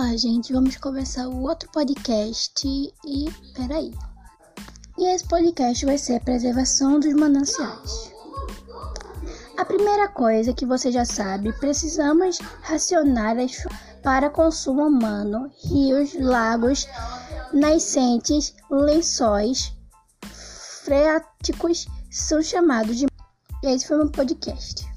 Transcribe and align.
Olá, 0.00 0.16
gente, 0.16 0.52
vamos 0.52 0.76
começar 0.76 1.26
o 1.26 1.42
outro 1.42 1.68
podcast 1.72 2.64
e 2.64 3.28
peraí. 3.52 3.92
E 4.96 5.04
esse 5.12 5.26
podcast 5.26 5.84
vai 5.84 5.98
ser 5.98 6.14
a 6.14 6.20
preservação 6.20 7.00
dos 7.00 7.12
mananciais. 7.14 8.12
A 9.56 9.64
primeira 9.64 10.06
coisa 10.06 10.52
que 10.52 10.64
você 10.64 10.92
já 10.92 11.04
sabe, 11.04 11.52
precisamos 11.54 12.38
racionar 12.62 13.36
as 13.38 13.66
para 14.00 14.30
consumo 14.30 14.86
humano, 14.86 15.50
rios, 15.64 16.14
lagos, 16.14 16.86
nascentes, 17.52 18.54
lençóis 18.70 19.72
freáticos 20.84 21.88
são 22.08 22.40
chamados 22.40 22.98
de. 22.98 23.06
Esse 23.64 23.88
foi 23.88 23.96
meu 23.96 24.12
podcast. 24.12 24.87